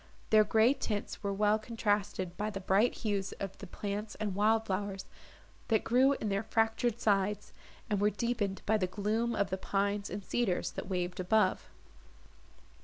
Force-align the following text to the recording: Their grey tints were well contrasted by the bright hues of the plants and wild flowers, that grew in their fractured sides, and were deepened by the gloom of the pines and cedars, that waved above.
Their 0.31 0.43
grey 0.43 0.73
tints 0.73 1.21
were 1.21 1.31
well 1.31 1.59
contrasted 1.59 2.35
by 2.35 2.49
the 2.49 2.59
bright 2.59 2.95
hues 2.95 3.33
of 3.33 3.55
the 3.59 3.67
plants 3.67 4.15
and 4.15 4.33
wild 4.33 4.65
flowers, 4.65 5.05
that 5.67 5.83
grew 5.83 6.13
in 6.13 6.29
their 6.29 6.41
fractured 6.41 6.99
sides, 6.99 7.53
and 7.87 8.01
were 8.01 8.09
deepened 8.09 8.63
by 8.65 8.77
the 8.77 8.87
gloom 8.87 9.35
of 9.35 9.51
the 9.51 9.59
pines 9.59 10.09
and 10.09 10.25
cedars, 10.25 10.71
that 10.71 10.89
waved 10.89 11.19
above. 11.19 11.69